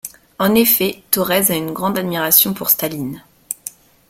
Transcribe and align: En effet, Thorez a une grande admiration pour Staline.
En 0.39 0.55
effet, 0.55 1.03
Thorez 1.11 1.51
a 1.51 1.55
une 1.55 1.73
grande 1.73 1.99
admiration 1.99 2.55
pour 2.55 2.71
Staline. 2.71 3.21